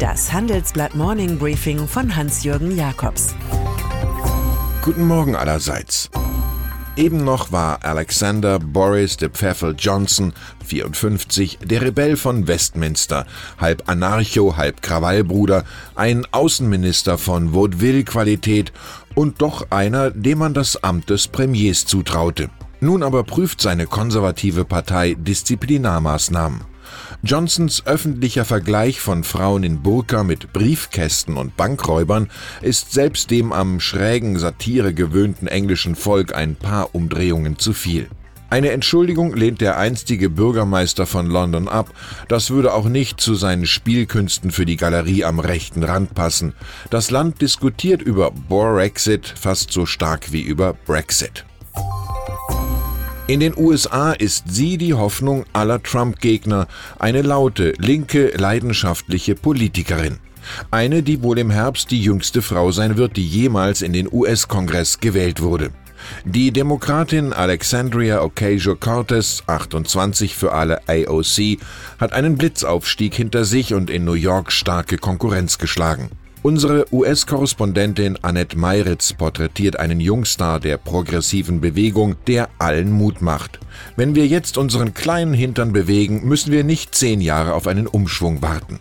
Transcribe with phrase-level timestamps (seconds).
[0.00, 3.34] Das Handelsblatt Morning Briefing von Hans-Jürgen Jakobs.
[4.80, 6.08] Guten Morgen allerseits.
[6.96, 10.32] Eben noch war Alexander Boris de Pfeffel Johnson,
[10.64, 13.26] 54, der Rebell von Westminster,
[13.58, 15.64] halb Anarcho, halb Krawallbruder,
[15.96, 18.72] ein Außenminister von Vaudeville-Qualität
[19.14, 22.48] und doch einer, dem man das Amt des Premiers zutraute.
[22.80, 26.69] Nun aber prüft seine konservative Partei Disziplinarmaßnahmen.
[27.22, 32.30] Johnsons öffentlicher Vergleich von Frauen in Burka mit Briefkästen und Bankräubern
[32.62, 38.08] ist selbst dem am schrägen Satire gewöhnten englischen Volk ein paar Umdrehungen zu viel.
[38.50, 41.94] Eine Entschuldigung lehnt der einstige Bürgermeister von London ab.
[42.26, 46.54] Das würde auch nicht zu seinen Spielkünsten für die Galerie am rechten Rand passen.
[46.90, 51.44] Das Land diskutiert über Borexit fast so stark wie über Brexit.
[53.30, 56.66] In den USA ist sie die Hoffnung aller Trump-Gegner,
[56.98, 60.18] eine laute, linke, leidenschaftliche Politikerin.
[60.72, 64.98] Eine, die wohl im Herbst die jüngste Frau sein wird, die jemals in den US-Kongress
[64.98, 65.70] gewählt wurde.
[66.24, 71.60] Die Demokratin Alexandria Ocasio-Cortez, 28 für alle AOC,
[72.00, 76.10] hat einen Blitzaufstieg hinter sich und in New York starke Konkurrenz geschlagen.
[76.42, 83.60] Unsere US-Korrespondentin Annette Meiritz porträtiert einen Jungstar der progressiven Bewegung, der allen Mut macht.
[83.94, 88.40] Wenn wir jetzt unseren kleinen Hintern bewegen, müssen wir nicht zehn Jahre auf einen Umschwung
[88.40, 88.80] warten.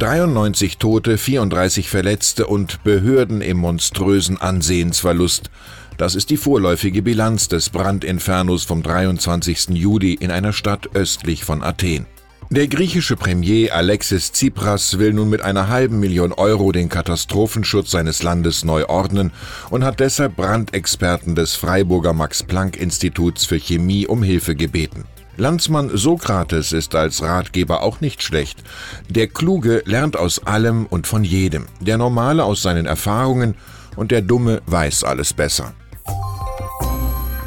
[0.00, 5.50] 93 Tote, 34 Verletzte und Behörden im monströsen Ansehensverlust.
[5.98, 9.68] Das ist die vorläufige Bilanz des Brandinfernos vom 23.
[9.68, 12.06] Juli in einer Stadt östlich von Athen.
[12.52, 18.24] Der griechische Premier Alexis Tsipras will nun mit einer halben Million Euro den Katastrophenschutz seines
[18.24, 19.30] Landes neu ordnen
[19.70, 25.04] und hat deshalb Brandexperten des Freiburger Max-Planck-Instituts für Chemie um Hilfe gebeten.
[25.36, 28.58] Landsmann Sokrates ist als Ratgeber auch nicht schlecht.
[29.08, 33.54] Der Kluge lernt aus allem und von jedem, der Normale aus seinen Erfahrungen
[33.94, 35.72] und der Dumme weiß alles besser.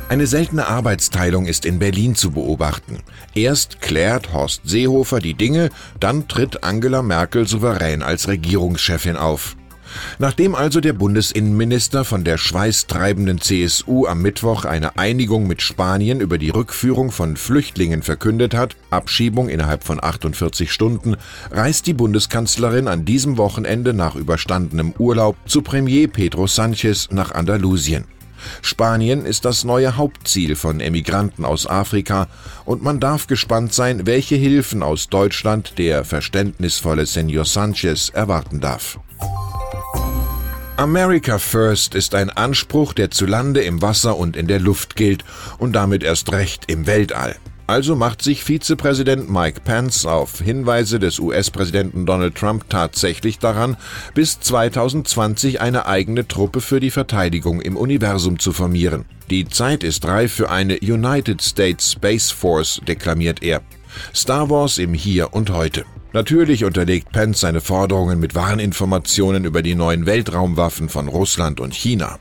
[0.09, 2.99] Eine seltene Arbeitsteilung ist in Berlin zu beobachten.
[3.33, 5.69] Erst klärt Horst Seehofer die Dinge,
[5.99, 9.55] dann tritt Angela Merkel souverän als Regierungschefin auf.
[10.19, 16.37] Nachdem also der Bundesinnenminister von der schweißtreibenden CSU am Mittwoch eine Einigung mit Spanien über
[16.37, 21.15] die Rückführung von Flüchtlingen verkündet hat, Abschiebung innerhalb von 48 Stunden,
[21.51, 28.05] reist die Bundeskanzlerin an diesem Wochenende nach überstandenem Urlaub zu Premier Pedro Sanchez nach Andalusien.
[28.61, 32.27] Spanien ist das neue Hauptziel von Emigranten aus Afrika
[32.65, 38.99] und man darf gespannt sein, welche Hilfen aus Deutschland der verständnisvolle Senor Sanchez erwarten darf.
[40.75, 45.23] America First ist ein Anspruch, der zu Lande, im Wasser und in der Luft gilt
[45.59, 47.35] und damit erst recht im Weltall.
[47.65, 53.77] Also macht sich Vizepräsident Mike Pence auf Hinweise des US-Präsidenten Donald Trump tatsächlich daran,
[54.13, 59.05] bis 2020 eine eigene Truppe für die Verteidigung im Universum zu formieren.
[59.29, 63.61] Die Zeit ist reif für eine United States Space Force, deklamiert er.
[64.13, 65.85] Star Wars im Hier und Heute.
[66.11, 72.19] Natürlich unterlegt Pence seine Forderungen mit Warninformationen über die neuen Weltraumwaffen von Russland und China.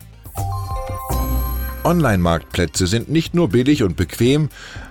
[1.84, 4.48] Online-Marktplätze sind nicht nur billig und bequem,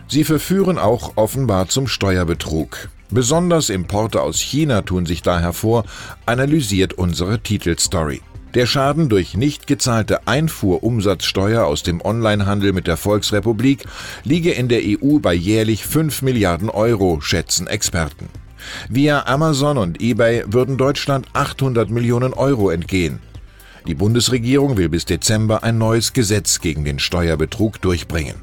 [0.07, 2.89] sie verführen auch offenbar zum Steuerbetrug.
[3.09, 5.85] Besonders Importe aus China tun sich da hervor,
[6.25, 8.21] analysiert unsere Titelstory.
[8.53, 13.85] Der Schaden durch nicht gezahlte Einfuhrumsatzsteuer aus dem Onlinehandel mit der Volksrepublik
[14.25, 18.27] liege in der EU bei jährlich 5 Milliarden Euro, schätzen Experten.
[18.89, 23.19] Via Amazon und eBay würden Deutschland 800 Millionen Euro entgehen.
[23.87, 28.35] Die Bundesregierung will bis Dezember ein neues Gesetz gegen den Steuerbetrug durchbringen.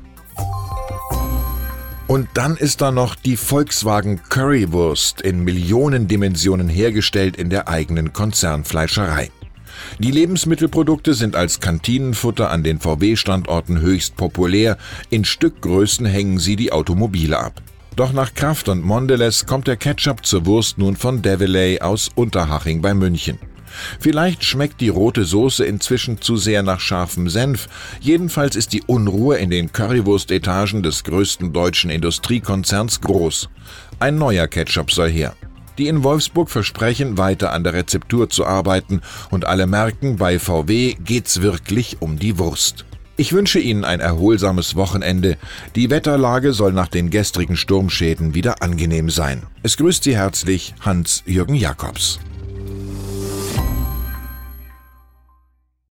[2.09, 9.31] Und dann ist da noch die Volkswagen Currywurst in Millionendimensionen hergestellt in der eigenen Konzernfleischerei.
[9.99, 14.79] Die Lebensmittelprodukte sind als Kantinenfutter an den VW-Standorten höchst populär,
[15.11, 17.63] in Stückgrößen hängen sie die Automobile ab.
[17.95, 22.81] Doch nach Kraft und Mondelez kommt der Ketchup zur Wurst nun von Deviley aus Unterhaching
[22.81, 23.39] bei München.
[24.01, 27.69] Vielleicht schmeckt die rote Soße inzwischen zu sehr nach scharfem Senf.
[28.01, 33.49] Jedenfalls ist die Unruhe in den Currywurstetagen des größten deutschen Industriekonzerns groß.
[33.99, 35.35] Ein neuer Ketchup soll her.
[35.79, 40.95] Die in Wolfsburg versprechen, weiter an der Rezeptur zu arbeiten und alle merken, bei VW
[41.05, 42.85] geht's wirklich um die Wurst.
[43.17, 45.39] Ich wünsche Ihnen ein erholsames Wochenende.
[45.75, 49.43] Die Wetterlage soll nach den gestrigen Sturmschäden wieder angenehm sein.
[49.65, 52.21] Es grüßt Sie herzlich Hans-Jürgen Jakobs.